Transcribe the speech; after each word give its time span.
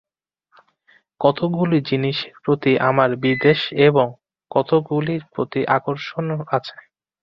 কতকগুলি 1.21 1.77
জিনিষের 1.89 2.33
প্রতি 2.43 2.71
আমাদের 2.89 3.19
বিদ্বেষ 3.23 3.59
এবং 3.87 4.07
কতকগুলির 4.51 5.23
প্রতি 5.33 5.61
আকর্ষণ 5.77 6.25
আছে। 6.49 6.75